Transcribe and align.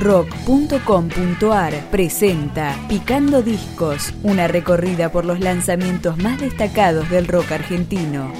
rock.com.ar 0.00 1.74
presenta 1.90 2.74
Picando 2.88 3.42
Discos, 3.42 4.14
una 4.22 4.48
recorrida 4.48 5.12
por 5.12 5.26
los 5.26 5.40
lanzamientos 5.40 6.16
más 6.16 6.40
destacados 6.40 7.08
del 7.10 7.28
rock 7.28 7.52
argentino. 7.52 8.32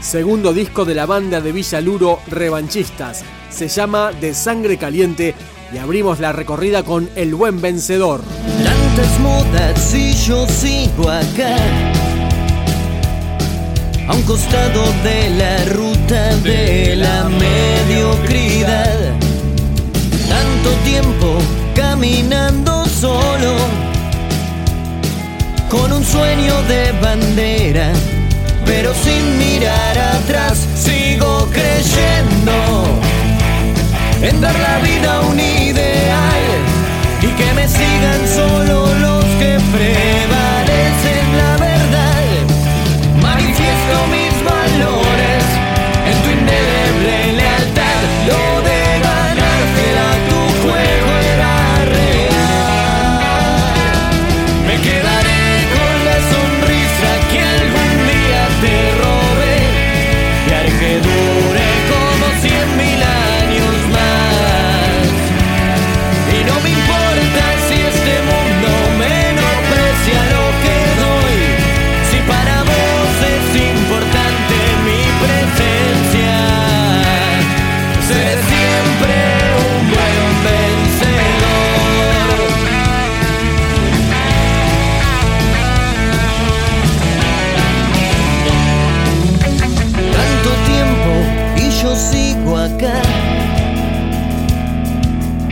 segundo 0.00 0.52
disco 0.52 0.84
de 0.84 0.94
la 0.94 1.06
banda 1.06 1.40
de 1.40 1.52
Villaluro 1.52 2.20
Revanchistas. 2.26 3.24
Se 3.52 3.68
llama 3.68 4.12
De 4.12 4.34
Sangre 4.34 4.78
Caliente 4.78 5.34
y 5.72 5.78
abrimos 5.78 6.20
la 6.20 6.32
recorrida 6.32 6.82
con 6.82 7.08
El 7.14 7.34
Buen 7.34 7.60
Vencedor. 7.60 8.22
Tantas 8.64 9.20
modas 9.20 9.94
y 9.94 10.14
yo 10.14 10.46
sigo 10.48 11.10
acá, 11.10 11.56
a 14.08 14.14
un 14.14 14.22
costado 14.22 14.82
de 15.04 15.30
la 15.30 15.64
ruta 15.66 16.34
de 16.36 16.96
la 16.96 17.28
mediocridad. 17.28 19.14
Tanto 20.28 20.70
tiempo 20.84 21.38
caminando 21.74 22.86
solo, 22.86 23.54
con 25.70 25.92
un 25.92 26.04
sueño 26.04 26.62
de 26.68 26.92
bandera 27.00 27.92
pero 28.64 28.94
sin 28.94 29.38
mirar 29.38 29.98
atrás 29.98 30.66
sigo 30.76 31.11
en 34.22 34.40
dar 34.40 34.58
la 34.58 34.78
vida 34.78 35.20
un 35.22 35.51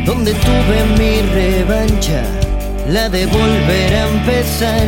donde 0.05 0.33
tuve 0.35 0.85
mi 0.99 1.23
revancha, 1.33 2.23
la 2.89 3.09
de 3.09 3.27
volver 3.27 3.95
a 3.95 4.09
empezar. 4.09 4.87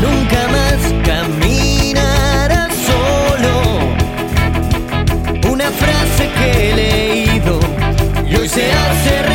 Nunca 0.00 0.48
más 0.48 0.80
caminará 1.04 2.68
solo. 2.86 3.52
Una 5.50 5.70
frase 5.70 6.30
que 6.36 6.70
he 6.70 6.74
leído 6.74 7.60
y 8.28 8.36
hoy 8.36 8.48
se 8.48 8.72
hace 8.72 9.31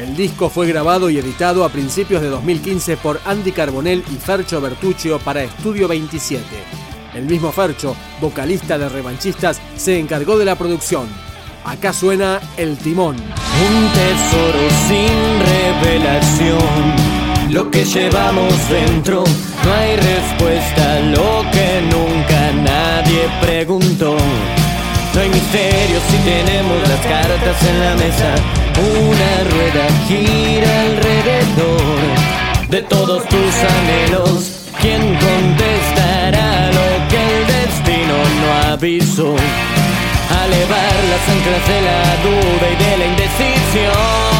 El 0.00 0.16
disco 0.16 0.48
fue 0.48 0.66
grabado 0.66 1.10
y 1.10 1.18
editado 1.18 1.62
a 1.62 1.68
principios 1.68 2.22
de 2.22 2.30
2015 2.30 2.96
por 2.96 3.20
Andy 3.26 3.52
Carbonell 3.52 4.02
y 4.10 4.16
Fercho 4.16 4.58
Bertuccio 4.58 5.18
para 5.18 5.42
Estudio 5.42 5.88
27. 5.88 6.42
El 7.12 7.26
mismo 7.26 7.52
Fercho, 7.52 7.94
vocalista 8.18 8.78
de 8.78 8.88
Revanchistas, 8.88 9.60
se 9.76 9.98
encargó 9.98 10.38
de 10.38 10.46
la 10.46 10.54
producción. 10.56 11.06
Acá 11.66 11.92
suena 11.92 12.40
El 12.56 12.78
Timón. 12.78 13.16
Un 13.16 13.88
tesoro 13.92 14.70
sin 14.88 15.84
revelación, 15.84 17.52
lo 17.52 17.70
que 17.70 17.84
llevamos 17.84 18.54
dentro, 18.70 19.22
no 19.22 19.72
hay 19.74 19.96
respuesta, 19.96 20.94
a 20.94 21.00
lo 21.00 21.44
que 21.52 21.82
nunca 21.82 22.52
nadie 22.52 23.28
preguntó. 23.42 24.16
No 25.14 25.20
hay 25.20 25.28
misterio 25.28 26.00
si 26.08 26.16
tenemos 26.18 26.88
las 26.88 27.00
cartas 27.00 27.62
en 27.68 27.80
la 27.80 27.94
mesa, 27.96 28.34
una 28.78 29.29
gira 30.10 30.80
alrededor 30.80 32.00
de 32.68 32.82
todos 32.82 33.22
tus 33.28 33.54
anhelos. 33.78 34.38
¿Quién 34.80 35.02
contestará 35.26 36.72
lo 36.78 36.88
que 37.10 37.20
el 37.30 37.46
destino 37.54 38.16
no 38.40 38.72
avisó? 38.72 39.36
A 40.36 40.46
elevar 40.46 40.96
las 41.12 41.24
anclas 41.34 41.64
de 41.72 41.80
la 41.88 42.02
duda 42.26 42.66
y 42.72 42.76
de 42.84 42.92
la 42.98 43.06
indecisión. 43.12 44.39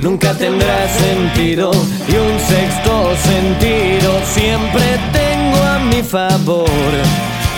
Nunca 0.00 0.32
tendrá 0.32 0.88
sentido 0.88 1.72
y 2.06 2.14
un 2.14 2.38
sexto 2.38 3.16
sentido 3.16 4.20
siempre 4.32 4.84
tengo 5.12 5.62
a 5.64 5.78
mi 5.80 6.02
favor. 6.04 6.68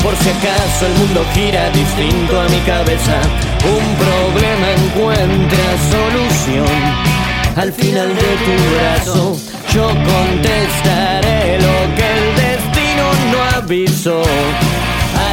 Por 0.03 0.17
si 0.17 0.31
acaso 0.31 0.87
el 0.87 0.95
mundo 0.95 1.23
gira 1.35 1.69
distinto 1.71 2.41
a 2.41 2.49
mi 2.49 2.59
cabeza, 2.61 3.21
un 3.63 3.85
problema 3.97 4.73
encuentra 4.73 5.65
solución. 5.91 6.67
Al 7.57 7.73
final 7.75 8.09
de 8.09 8.23
tu 8.47 8.55
brazo 8.75 9.37
yo 9.75 9.89
contestaré 9.89 11.59
lo 11.61 11.95
que 11.95 12.07
el 12.17 12.25
destino 12.37 13.05
no 13.33 13.59
avisó. 13.59 14.23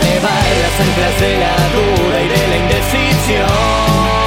Elevar 0.01 0.47
las 0.61 0.75
anclas 0.85 1.15
de 1.21 1.31
la 1.39 1.55
duda 1.73 2.17
y 2.21 2.27
de 2.27 2.47
la 2.49 2.57
indecisión. 2.57 4.26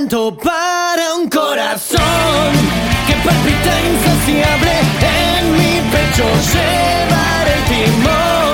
Tanto 0.00 0.34
para 0.34 1.14
un 1.14 1.28
corazón 1.28 2.00
que 3.06 3.12
palpita 3.22 3.72
insaciable 3.92 4.72
en 5.36 5.52
mi 5.52 5.90
pecho. 5.90 6.24
Llevar 6.54 7.48
el 7.48 7.62
timón 7.64 8.49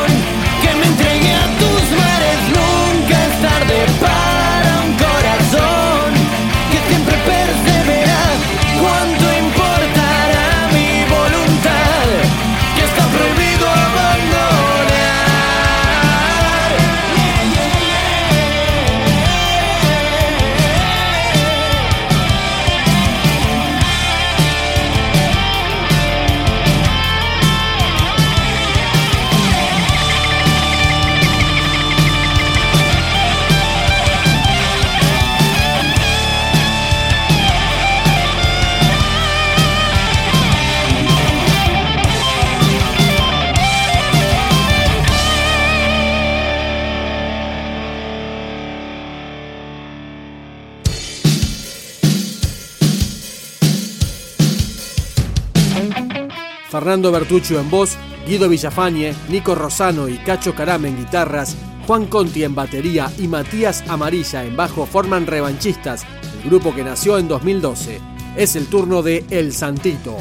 Fernando 56.77 57.11
Bertuccio 57.11 57.59
en 57.59 57.71
voz, 57.71 57.97
Guido 58.29 58.51
Villafañe, 58.51 59.15
Nico 59.31 59.55
Rosano 59.55 60.09
y 60.09 60.19
Cacho 60.19 60.55
Carame 60.55 60.89
en 60.89 60.99
guitarras, 60.99 61.57
Juan 61.87 62.05
Conti 62.05 62.45
en 62.45 62.55
batería 62.55 63.11
y 63.17 63.29
Matías 63.29 63.83
Amarilla 63.89 64.45
en 64.45 64.57
bajo 64.57 64.85
forman 64.85 65.27
Revanchistas, 65.27 66.05
el 66.43 66.51
grupo 66.51 66.75
que 66.75 66.85
nació 66.85 67.17
en 67.17 67.29
2012. 67.29 67.99
Es 68.37 68.57
el 68.57 68.67
turno 68.67 69.01
de 69.01 69.25
El 69.31 69.55
Santito. 69.55 70.19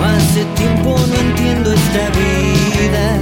Hace 0.00 0.44
tiempo 0.54 0.96
no 0.96 1.14
entiendo 1.16 1.72
esta 1.72 2.08
vida 2.10 3.18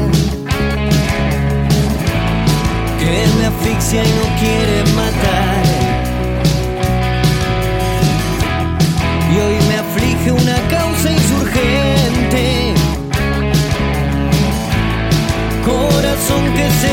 que 2.99 3.38
me 3.38 3.47
asfixia 3.47 4.04
y 4.04 4.09
no 4.09 4.38
quiere 4.38 4.86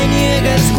Corazón 0.04 0.73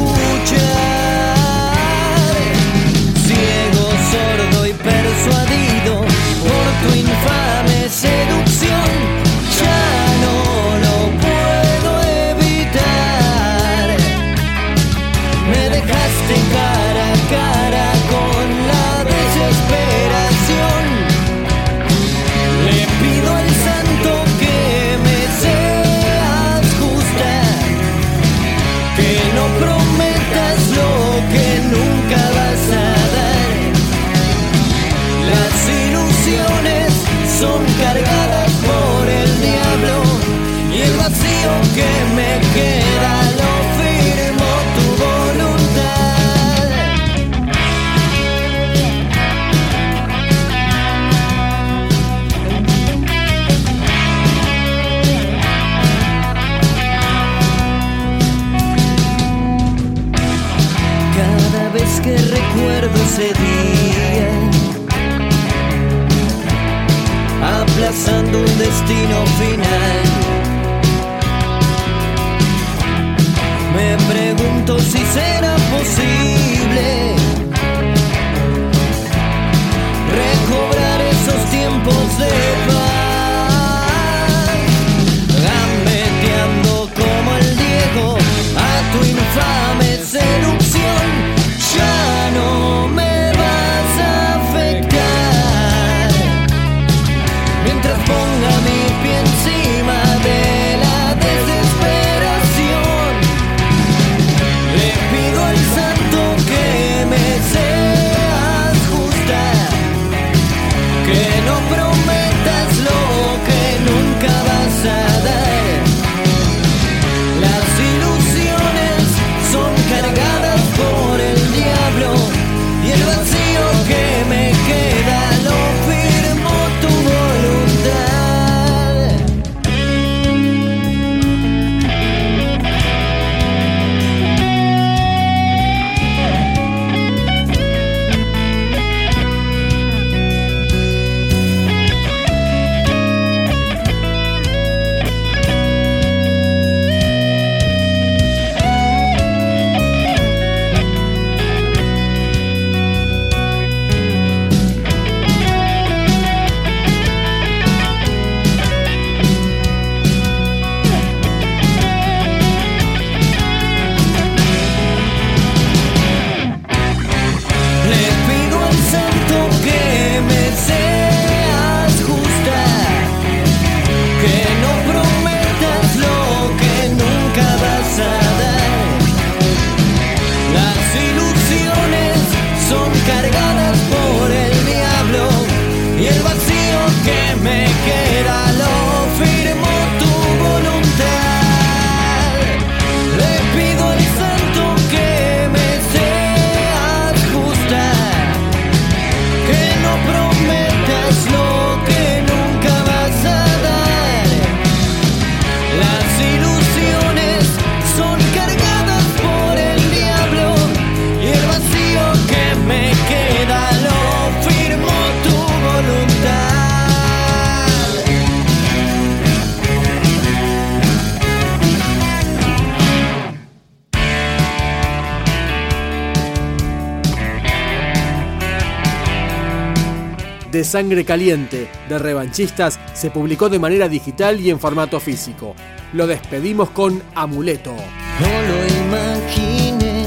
de 230.56 230.64
Sangre 230.64 231.04
Caliente 231.04 231.68
de 231.90 232.00
Revanchistas 232.00 232.80
se 232.94 233.12
publicó 233.12 233.50
de 233.50 233.60
manera 233.60 233.90
digital 233.90 234.40
y 234.40 234.50
en 234.50 234.58
formato 234.58 235.02
físico. 235.02 235.54
Lo 235.92 236.08
despedimos 236.08 236.70
con 236.70 237.04
Amuleto. 237.14 237.76
No 238.22 238.42
lo 238.50 238.86
imaginé, 238.86 240.06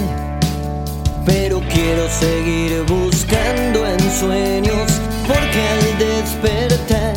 pero 1.26 1.60
quiero 1.70 2.08
seguir 2.08 2.82
buscando 2.88 3.86
en 3.86 4.00
sueños, 4.18 4.90
porque 5.26 5.60
al 5.68 5.98
despertar 5.98 7.14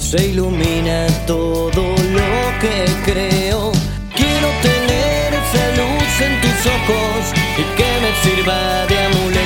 se 0.00 0.30
ilumina 0.30 1.06
todo 1.24 1.82
lo 2.16 2.58
que 2.60 3.12
creo. 3.12 3.70
Quiero 4.12 4.48
tener 4.60 5.34
esa 5.34 5.66
luz 5.78 6.20
en 6.20 6.40
tus 6.40 6.66
ojos 6.66 7.32
y 7.58 7.62
que 7.76 7.90
me 8.02 8.10
sirva 8.24 8.86
de 8.86 8.98
amuleto. 9.04 9.37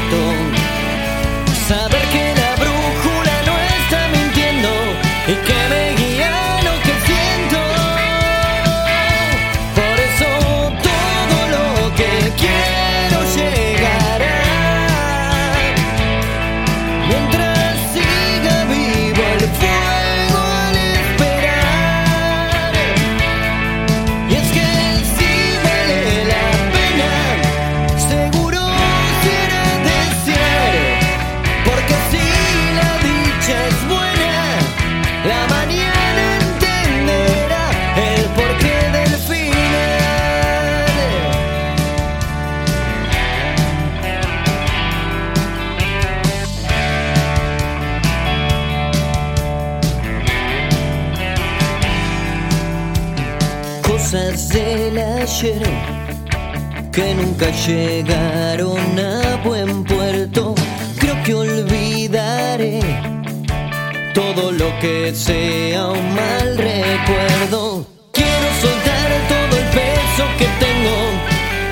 llegaron 57.51 58.99
a 58.99 59.37
buen 59.45 59.85
puerto. 59.85 60.55
Creo 60.99 61.23
que 61.25 61.35
olvidaré 61.35 62.81
todo 64.15 64.53
lo 64.53 64.79
que 64.81 65.13
sea 65.15 65.87
un 65.89 66.15
mal 66.15 66.57
recuerdo. 66.57 67.87
Quiero 68.13 68.49
soltar 68.61 69.11
todo 69.29 69.59
el 69.59 69.67
peso 69.79 70.25
que 70.39 70.47
tengo 70.65 70.97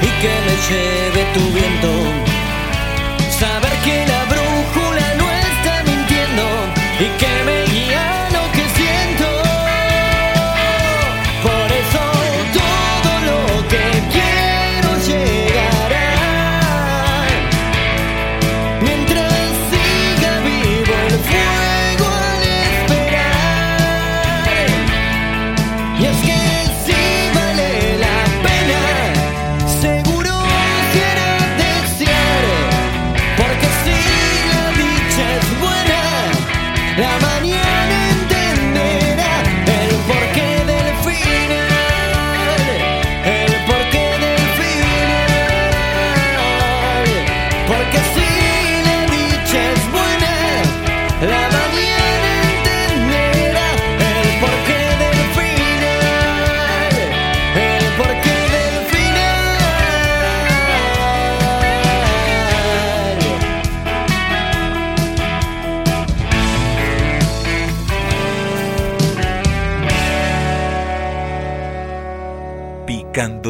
y 0.02 0.10
que 0.22 0.32
me 0.46 0.54
lleve 0.68 1.32
tu 1.34 1.40
viento. 1.54 1.99